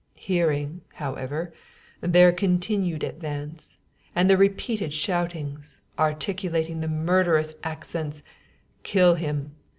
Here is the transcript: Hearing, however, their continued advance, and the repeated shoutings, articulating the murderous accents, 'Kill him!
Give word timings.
Hearing, 0.17 0.81
however, 0.95 1.53
their 1.99 2.31
continued 2.31 3.03
advance, 3.03 3.77
and 4.15 4.27
the 4.27 4.35
repeated 4.35 4.93
shoutings, 4.93 5.83
articulating 5.99 6.79
the 6.79 6.87
murderous 6.87 7.53
accents, 7.63 8.23
'Kill 8.81 9.13
him! 9.13 9.51